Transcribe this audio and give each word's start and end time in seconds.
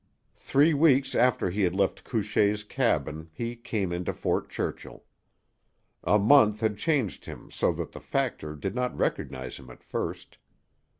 Three 0.39 0.73
weeks 0.73 1.13
after 1.13 1.51
he 1.51 1.61
had 1.61 1.75
left 1.75 2.03
Couchée's 2.03 2.63
cabin 2.63 3.29
he 3.35 3.55
came 3.55 3.93
into 3.93 4.13
Fort 4.13 4.49
Churchill. 4.49 5.03
A 6.03 6.17
month 6.17 6.59
had 6.59 6.75
changed 6.79 7.25
him 7.25 7.51
so 7.51 7.71
that 7.73 7.91
the 7.91 7.99
factor 7.99 8.55
did 8.55 8.73
not 8.73 8.97
recognize 8.97 9.57
him 9.57 9.69
at 9.69 9.83
first. 9.83 10.39